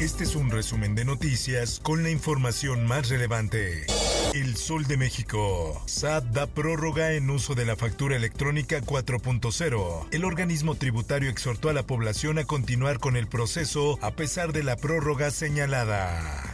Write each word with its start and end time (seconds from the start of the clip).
Este 0.00 0.24
es 0.24 0.34
un 0.34 0.50
resumen 0.50 0.94
de 0.94 1.04
noticias 1.04 1.78
con 1.78 2.02
la 2.02 2.08
información 2.08 2.86
más 2.86 3.10
relevante. 3.10 3.84
El 4.32 4.56
Sol 4.56 4.86
de 4.86 4.96
México. 4.96 5.82
SAT 5.84 6.24
da 6.32 6.46
prórroga 6.46 7.12
en 7.12 7.28
uso 7.28 7.54
de 7.54 7.66
la 7.66 7.76
factura 7.76 8.16
electrónica 8.16 8.80
4.0. 8.80 10.06
El 10.10 10.24
organismo 10.24 10.74
tributario 10.74 11.28
exhortó 11.28 11.68
a 11.68 11.74
la 11.74 11.82
población 11.82 12.38
a 12.38 12.44
continuar 12.44 12.98
con 12.98 13.14
el 13.14 13.26
proceso 13.26 13.98
a 14.00 14.12
pesar 14.12 14.54
de 14.54 14.62
la 14.62 14.76
prórroga 14.76 15.30
señalada. 15.30 16.49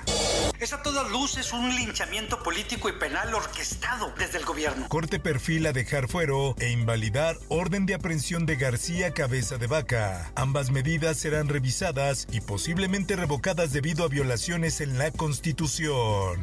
Es 0.58 0.72
a 0.72 0.82
todas 0.82 1.10
luces 1.10 1.52
un 1.52 1.68
linchamiento 1.74 2.42
político 2.42 2.88
y 2.88 2.92
penal 2.92 3.34
orquestado 3.34 4.12
desde 4.18 4.38
el 4.38 4.44
gobierno. 4.44 4.88
Corte 4.88 5.20
perfil 5.20 5.66
a 5.66 5.72
dejar 5.72 6.08
fuero 6.08 6.54
e 6.58 6.70
invalidar 6.70 7.36
orden 7.48 7.84
de 7.84 7.94
aprehensión 7.94 8.46
de 8.46 8.56
García 8.56 9.12
Cabeza 9.12 9.58
de 9.58 9.66
Vaca. 9.66 10.32
Ambas 10.34 10.70
medidas 10.70 11.18
serán 11.18 11.48
revisadas 11.48 12.26
y 12.32 12.40
posiblemente 12.40 13.16
revocadas 13.16 13.72
debido 13.72 14.04
a 14.04 14.08
violaciones 14.08 14.80
en 14.80 14.98
la 14.98 15.10
Constitución. 15.10 16.42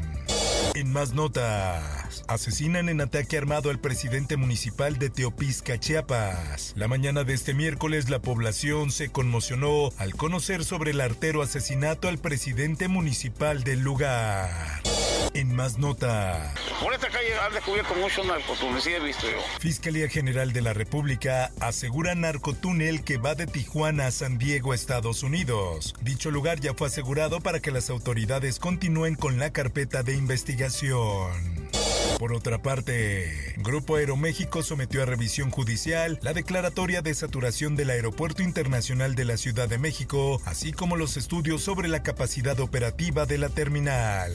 En 0.75 0.91
más 0.91 1.13
notas, 1.13 2.23
asesinan 2.27 2.89
en 2.89 2.99
ataque 2.99 3.37
armado 3.37 3.69
al 3.69 3.77
presidente 3.77 4.37
municipal 4.37 4.97
de 4.97 5.11
Teopisca, 5.11 5.79
Chiapas. 5.79 6.73
La 6.75 6.87
mañana 6.87 7.23
de 7.23 7.35
este 7.35 7.53
miércoles 7.53 8.09
la 8.09 8.23
población 8.23 8.89
se 8.89 9.09
conmocionó 9.09 9.91
al 9.97 10.15
conocer 10.15 10.65
sobre 10.65 10.89
el 10.89 11.01
artero 11.01 11.43
asesinato 11.43 12.07
al 12.07 12.17
presidente 12.17 12.87
municipal 12.87 13.63
del 13.63 13.81
lugar. 13.81 14.81
En 15.33 15.55
más 15.55 15.79
notas. 15.79 16.53
Por 16.81 16.93
esta 16.93 17.09
calle 17.09 17.33
han 17.39 17.53
descubierto 17.53 17.95
mucho 17.95 18.23
narcotuneles, 18.23 18.85
he 18.85 18.99
visto 18.99 19.25
yo. 19.29 19.37
Fiscalía 19.59 20.07
General 20.07 20.53
de 20.53 20.61
la 20.61 20.73
República 20.73 21.51
asegura 21.59 22.13
narcotúnel 22.13 23.03
que 23.03 23.17
va 23.17 23.33
de 23.33 23.47
Tijuana 23.47 24.07
a 24.07 24.11
San 24.11 24.37
Diego, 24.37 24.73
Estados 24.73 25.23
Unidos. 25.23 25.95
Dicho 26.01 26.29
lugar 26.29 26.59
ya 26.59 26.73
fue 26.75 26.87
asegurado 26.87 27.41
para 27.41 27.59
que 27.59 27.71
las 27.71 27.89
autoridades 27.89 28.59
continúen 28.59 29.15
con 29.15 29.39
la 29.39 29.51
carpeta 29.51 30.03
de 30.03 30.15
investigación. 30.15 31.31
Por 32.19 32.31
otra 32.33 32.61
parte, 32.61 33.55
Grupo 33.57 33.95
Aeroméxico 33.95 34.61
sometió 34.61 35.01
a 35.01 35.05
revisión 35.05 35.49
judicial 35.49 36.19
la 36.21 36.33
declaratoria 36.33 37.01
de 37.01 37.13
saturación 37.13 37.75
del 37.75 37.89
Aeropuerto 37.89 38.43
Internacional 38.43 39.15
de 39.15 39.25
la 39.25 39.37
Ciudad 39.37 39.67
de 39.67 39.79
México, 39.79 40.41
así 40.45 40.73
como 40.73 40.95
los 40.95 41.17
estudios 41.17 41.63
sobre 41.63 41.87
la 41.87 42.03
capacidad 42.03 42.59
operativa 42.59 43.25
de 43.25 43.39
la 43.39 43.49
terminal. 43.49 44.31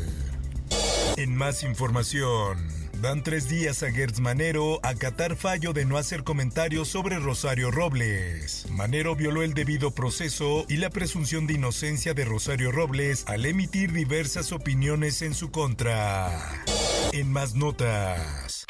En 1.18 1.34
más 1.34 1.64
información, 1.64 2.58
dan 3.02 3.24
tres 3.24 3.48
días 3.48 3.82
a 3.82 3.90
Gertz 3.90 4.20
Manero 4.20 4.78
a 4.84 4.90
acatar 4.90 5.34
fallo 5.34 5.72
de 5.72 5.84
no 5.84 5.96
hacer 5.98 6.22
comentarios 6.22 6.86
sobre 6.86 7.18
Rosario 7.18 7.72
Robles. 7.72 8.66
Manero 8.70 9.16
violó 9.16 9.42
el 9.42 9.52
debido 9.52 9.90
proceso 9.90 10.64
y 10.68 10.76
la 10.76 10.90
presunción 10.90 11.48
de 11.48 11.54
inocencia 11.54 12.14
de 12.14 12.24
Rosario 12.24 12.70
Robles 12.70 13.24
al 13.26 13.46
emitir 13.46 13.90
diversas 13.92 14.52
opiniones 14.52 15.20
en 15.22 15.34
su 15.34 15.50
contra. 15.50 16.62
En 17.10 17.32
más 17.32 17.56
notas. 17.56 18.67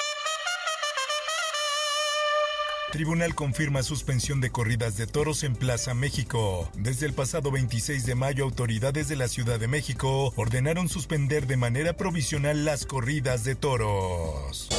Tribunal 2.91 3.35
confirma 3.35 3.83
suspensión 3.83 4.41
de 4.41 4.51
corridas 4.51 4.97
de 4.97 5.07
toros 5.07 5.45
en 5.45 5.55
Plaza 5.55 5.93
México. 5.93 6.71
Desde 6.75 7.05
el 7.05 7.13
pasado 7.13 7.51
26 7.51 8.07
de 8.07 8.15
mayo, 8.15 8.45
autoridades 8.45 9.09
de 9.09 9.17
la 9.17 9.29
Ciudad 9.29 9.61
de 9.61 9.69
México 9.69 10.33
ordenaron 10.37 10.89
suspender 10.89 11.47
de 11.47 11.59
manera 11.59 11.93
provisional 11.93 12.65
las 12.65 12.87
corridas 12.87 13.45
de 13.45 13.57
toros. 13.57 14.71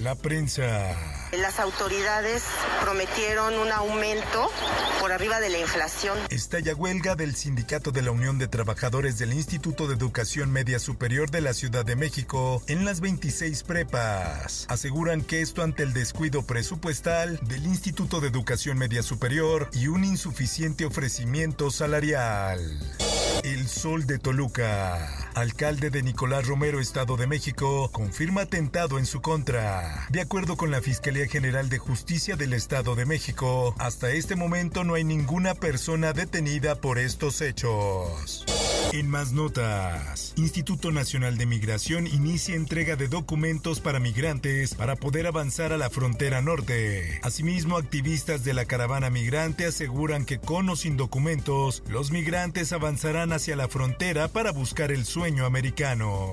La 0.00 0.16
prensa. 0.16 0.96
Las 1.32 1.60
autoridades 1.60 2.42
prometieron 2.82 3.54
un 3.54 3.70
aumento 3.70 4.50
por 5.00 5.12
arriba 5.12 5.38
de 5.40 5.50
la 5.50 5.58
inflación. 5.58 6.18
Estalla 6.30 6.74
huelga 6.74 7.14
del 7.14 7.36
Sindicato 7.36 7.92
de 7.92 8.02
la 8.02 8.10
Unión 8.10 8.38
de 8.38 8.48
Trabajadores 8.48 9.18
del 9.18 9.32
Instituto 9.32 9.86
de 9.86 9.94
Educación 9.94 10.50
Media 10.50 10.80
Superior 10.80 11.30
de 11.30 11.42
la 11.42 11.54
Ciudad 11.54 11.84
de 11.84 11.94
México 11.94 12.62
en 12.66 12.84
las 12.84 13.00
26 13.00 13.62
prepas. 13.62 14.66
Aseguran 14.68 15.22
que 15.22 15.42
esto 15.42 15.62
ante 15.62 15.84
el 15.84 15.92
descuido 15.92 16.44
presupuestal 16.44 17.38
del 17.42 17.64
Instituto 17.64 18.20
de 18.20 18.28
Educación 18.28 18.76
Media 18.78 19.02
Superior 19.02 19.70
y 19.72 19.86
un 19.86 20.04
insuficiente 20.04 20.84
ofrecimiento 20.84 21.70
salarial. 21.70 22.60
El 23.44 23.68
Sol 23.68 24.06
de 24.06 24.18
Toluca. 24.18 25.30
Alcalde 25.34 25.90
de 25.90 26.02
Nicolás 26.02 26.46
Romero, 26.46 26.80
Estado 26.80 27.18
de 27.18 27.26
México, 27.26 27.90
confirma 27.92 28.40
atentado 28.40 28.98
en 28.98 29.04
su 29.04 29.20
contra. 29.20 30.06
De 30.08 30.22
acuerdo 30.22 30.56
con 30.56 30.70
la 30.70 30.80
Fiscalía 30.80 31.28
General 31.28 31.68
de 31.68 31.76
Justicia 31.76 32.36
del 32.36 32.54
Estado 32.54 32.94
de 32.94 33.04
México, 33.04 33.74
hasta 33.78 34.10
este 34.12 34.34
momento 34.34 34.82
no 34.82 34.94
hay 34.94 35.04
ninguna 35.04 35.54
persona 35.54 36.14
detenida 36.14 36.76
por 36.76 36.98
estos 36.98 37.42
hechos. 37.42 38.46
En 38.94 39.10
más 39.10 39.32
notas, 39.32 40.34
Instituto 40.36 40.92
Nacional 40.92 41.36
de 41.36 41.46
Migración 41.46 42.06
inicia 42.06 42.54
entrega 42.54 42.94
de 42.94 43.08
documentos 43.08 43.80
para 43.80 43.98
migrantes 43.98 44.76
para 44.76 44.94
poder 44.94 45.26
avanzar 45.26 45.72
a 45.72 45.76
la 45.76 45.90
frontera 45.90 46.40
norte. 46.42 47.18
Asimismo, 47.24 47.76
activistas 47.76 48.44
de 48.44 48.54
la 48.54 48.66
caravana 48.66 49.10
migrante 49.10 49.66
aseguran 49.66 50.24
que 50.24 50.38
con 50.38 50.68
o 50.68 50.76
sin 50.76 50.96
documentos, 50.96 51.82
los 51.88 52.12
migrantes 52.12 52.72
avanzarán 52.72 53.32
hacia 53.32 53.56
la 53.56 53.66
frontera 53.66 54.28
para 54.28 54.52
buscar 54.52 54.92
el 54.92 55.04
sueño 55.04 55.44
americano. 55.44 56.30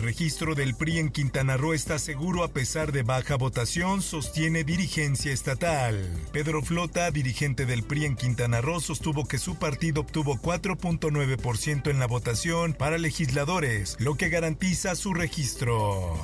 Registro 0.00 0.54
del 0.54 0.74
PRI 0.74 0.98
en 0.98 1.10
Quintana 1.10 1.56
Roo 1.56 1.74
está 1.74 1.98
seguro 1.98 2.42
a 2.42 2.48
pesar 2.48 2.90
de 2.90 3.02
baja 3.02 3.36
votación, 3.36 4.00
sostiene 4.00 4.64
dirigencia 4.64 5.32
estatal. 5.32 5.96
Pedro 6.32 6.62
Flota, 6.62 7.10
dirigente 7.10 7.66
del 7.66 7.82
PRI 7.82 8.06
en 8.06 8.16
Quintana 8.16 8.60
Roo, 8.60 8.80
sostuvo 8.80 9.28
que 9.28 9.38
su 9.38 9.56
partido 9.56 10.00
obtuvo 10.00 10.36
4.9% 10.36 11.90
en 11.90 11.98
la 11.98 12.06
votación 12.06 12.72
para 12.72 12.98
legisladores, 12.98 13.96
lo 14.00 14.14
que 14.14 14.30
garantiza 14.30 14.94
su 14.94 15.12
registro. 15.12 16.18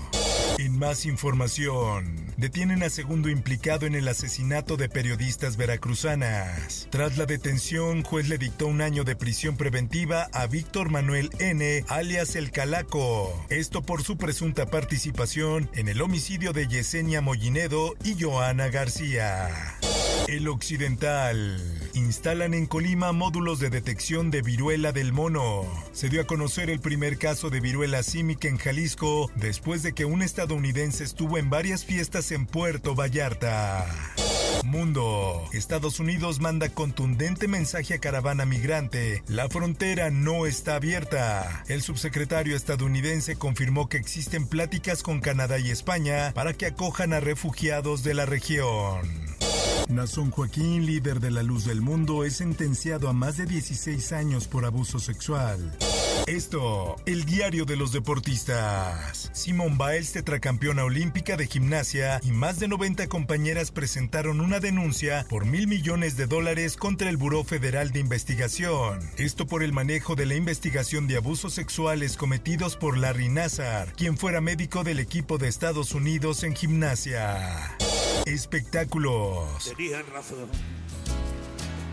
En 0.59 0.79
más 0.79 1.05
información, 1.05 2.33
detienen 2.39 2.83
a 2.83 2.89
segundo 2.89 3.29
implicado 3.29 3.85
en 3.85 3.95
el 3.95 4.09
asesinato 4.09 4.79
de 4.79 4.89
periodistas 4.89 5.59
veracruzanas. 5.59 6.89
Tras 6.91 7.19
la 7.19 7.27
detención, 7.27 8.03
juez 8.03 8.31
le 8.31 8.39
dictó 8.39 8.67
un 8.67 8.81
año 8.81 9.05
de 9.05 9.17
prisión 9.17 9.59
preventiva 9.59 10.29
a 10.33 10.47
Víctor 10.47 10.91
Manuel 10.91 11.29
N., 11.41 11.85
alias 11.89 12.37
El 12.37 12.53
Calaco. 12.53 13.45
Esto 13.51 13.83
por 13.83 14.03
su 14.03 14.17
presunta 14.17 14.65
participación 14.67 15.69
en 15.75 15.89
el 15.89 16.01
homicidio 16.01 16.55
de 16.55 16.67
Yesenia 16.67 17.21
Mollinedo 17.21 17.95
y 18.03 18.19
Joana 18.19 18.69
García. 18.69 19.76
El 20.29 20.49
Occidental. 20.49 21.57
Instalan 21.95 22.53
en 22.53 22.67
Colima 22.67 23.13
módulos 23.13 23.61
de 23.61 23.71
detección 23.71 24.33
de 24.33 24.43
viruela 24.43 24.91
del 24.91 25.13
mono. 25.13 25.65
Se 25.93 26.09
dio 26.09 26.21
a 26.21 26.27
conocer 26.27 26.69
el 26.69 26.81
primer 26.81 27.17
caso 27.17 27.49
de 27.49 27.61
viruela 27.61 28.03
símica 28.03 28.49
en 28.49 28.59
Jalisco 28.59 29.31
después 29.37 29.85
de 29.85 29.93
que 29.93 30.05
un 30.05 30.23
estadounidense 30.23 31.05
estuvo 31.05 31.39
en 31.39 31.49
varias 31.49 31.85
fiestas 31.85 32.33
en 32.33 32.47
Puerto 32.47 32.97
Vallarta. 32.97 33.87
Mundo. 34.65 35.45
Estados 35.53 36.01
Unidos 36.01 36.41
manda 36.41 36.71
contundente 36.71 37.47
mensaje 37.47 37.95
a 37.95 37.99
caravana 37.99 38.45
migrante. 38.47 39.23
La 39.29 39.49
frontera 39.49 40.11
no 40.11 40.47
está 40.47 40.75
abierta. 40.75 41.63
El 41.69 41.83
subsecretario 41.83 42.57
estadounidense 42.57 43.37
confirmó 43.37 43.89
que 43.89 43.97
existen 43.97 44.49
pláticas 44.49 45.05
con 45.05 45.21
Canadá 45.21 45.61
y 45.61 45.71
España 45.71 46.33
para 46.35 46.53
que 46.53 46.67
acojan 46.67 47.13
a 47.13 47.21
refugiados 47.21 48.03
de 48.03 48.15
la 48.15 48.27
región. 48.27 49.36
Nazón 49.89 50.31
Joaquín, 50.31 50.85
líder 50.85 51.21
de 51.21 51.31
la 51.31 51.43
luz 51.43 51.65
del 51.65 51.81
mundo, 51.81 52.25
es 52.25 52.37
sentenciado 52.37 53.09
a 53.09 53.13
más 53.13 53.37
de 53.37 53.47
16 53.47 54.13
años 54.13 54.49
por 54.49 54.65
abuso 54.65 54.99
sexual. 54.99 55.77
Esto, 56.27 56.97
el 57.07 57.25
diario 57.25 57.65
de 57.65 57.77
los 57.77 57.93
deportistas. 57.93 59.31
Simone 59.33 59.77
Biles, 59.79 60.13
tetracampeona 60.13 60.83
olímpica 60.85 61.37
de 61.37 61.47
gimnasia, 61.47 62.21
y 62.25 62.33
más 62.33 62.59
de 62.59 62.67
90 62.67 63.07
compañeras 63.07 63.71
presentaron 63.71 64.41
una 64.41 64.59
denuncia 64.59 65.25
por 65.29 65.47
mil 65.47 65.69
millones 65.69 66.17
de 66.17 66.27
dólares 66.27 66.77
contra 66.77 67.09
el 67.09 67.17
Buró 67.17 67.45
Federal 67.45 67.93
de 67.93 68.01
Investigación. 68.01 68.99
Esto 69.19 69.47
por 69.47 69.63
el 69.63 69.73
manejo 69.73 70.17
de 70.17 70.27
la 70.27 70.35
investigación 70.35 71.07
de 71.07 71.17
abusos 71.17 71.55
sexuales 71.55 72.17
cometidos 72.17 72.77
por 72.77 72.99
Larry 72.99 73.29
Nassar, 73.29 73.93
quien 73.93 74.19
fuera 74.19 74.41
médico 74.41 74.83
del 74.83 74.99
equipo 74.99 75.39
de 75.39 75.47
Estados 75.47 75.95
Unidos 75.95 76.43
en 76.43 76.57
gimnasia. 76.57 77.77
Espectáculos. 78.27 79.73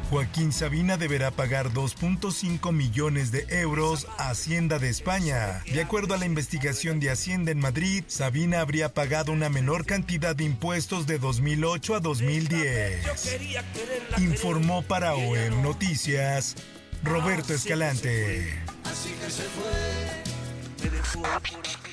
Joaquín 0.09 0.51
Sabina 0.51 0.97
deberá 0.97 1.29
pagar 1.29 1.69
2.5 1.71 2.71
millones 2.71 3.31
de 3.31 3.45
euros 3.49 4.07
a 4.17 4.31
Hacienda 4.31 4.79
de 4.79 4.89
España. 4.89 5.63
De 5.71 5.81
acuerdo 5.81 6.15
a 6.15 6.17
la 6.17 6.25
investigación 6.25 6.99
de 6.99 7.11
Hacienda 7.11 7.51
en 7.51 7.59
Madrid, 7.59 8.03
Sabina 8.07 8.61
habría 8.61 8.93
pagado 8.93 9.31
una 9.31 9.49
menor 9.49 9.85
cantidad 9.85 10.35
de 10.35 10.43
impuestos 10.43 11.05
de 11.05 11.19
2008 11.19 11.95
a 11.95 11.99
2010. 11.99 13.39
Informó 14.17 14.81
para 14.81 15.13
OEM 15.13 15.61
Noticias 15.61 16.55
Roberto 17.03 17.53
Escalante. 17.53 18.59